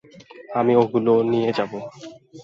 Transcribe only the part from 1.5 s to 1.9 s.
যাবো।